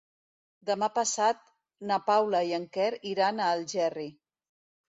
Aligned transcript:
Demà 0.69 0.87
passat 0.95 1.43
na 1.91 1.99
Paula 2.07 2.41
i 2.49 2.57
en 2.61 2.65
Quer 2.79 2.91
iran 3.13 3.39
a 3.39 3.51
Algerri. 3.59 4.09